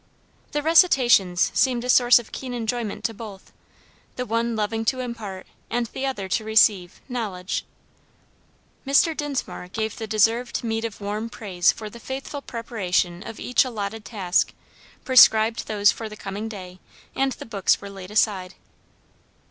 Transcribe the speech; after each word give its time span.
The 0.53 0.63
recitations 0.63 1.51
seemed 1.53 1.83
a 1.83 1.87
source 1.89 2.17
of 2.17 2.31
keen 2.31 2.55
enjoyment 2.55 3.03
to 3.03 3.13
both; 3.13 3.53
the 4.15 4.25
one 4.25 4.55
loving 4.55 4.83
to 4.85 4.99
impart, 4.99 5.45
and 5.69 5.85
the 5.93 6.07
other 6.07 6.27
to 6.27 6.43
receive, 6.43 6.99
knowledge. 7.07 7.65
Mr. 8.83 9.15
Dinsmore 9.15 9.67
gave 9.67 9.97
the 9.97 10.07
deserved 10.07 10.63
meed 10.63 10.85
of 10.85 11.01
warm 11.01 11.29
praise 11.29 11.71
for 11.71 11.87
the 11.87 11.99
faithful 11.99 12.41
preparation 12.41 13.21
of 13.21 13.39
each 13.39 13.63
allotted 13.63 14.03
task, 14.03 14.53
prescribed 15.05 15.67
those 15.67 15.91
for 15.91 16.09
the 16.09 16.17
coming 16.17 16.49
day, 16.49 16.79
and 17.13 17.33
the 17.33 17.45
books 17.45 17.79
were 17.79 17.87
laid 17.91 18.09
aside. 18.09 18.55